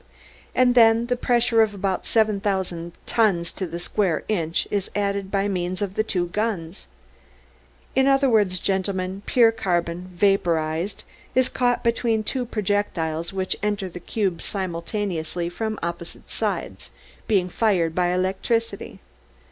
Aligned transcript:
And 0.55 0.73
then 0.73 1.05
the 1.05 1.15
pressure 1.15 1.61
of 1.61 1.75
about 1.75 2.07
seven 2.07 2.39
thousand 2.39 2.93
tons 3.05 3.51
to 3.51 3.67
the 3.67 3.77
square 3.77 4.23
inch 4.27 4.67
is 4.71 4.89
added 4.95 5.29
by 5.29 5.47
means 5.47 5.79
of 5.79 5.93
the 5.93 6.03
two 6.03 6.29
guns. 6.29 6.87
In 7.95 8.07
other 8.07 8.27
words, 8.27 8.59
gentlemen, 8.59 9.21
pure 9.27 9.51
carbon, 9.51 10.09
vaporized, 10.15 11.03
is 11.35 11.49
caught 11.49 11.83
between 11.83 12.23
two 12.23 12.47
projectiles 12.47 13.31
which 13.31 13.55
enter 13.61 13.87
the 13.89 13.99
cube 13.99 14.41
simultaneously 14.41 15.49
from 15.49 15.77
opposite 15.83 16.31
sides, 16.31 16.89
being 17.27 17.47
fired 17.47 17.93
by 17.93 18.07
electricity. 18.07 19.01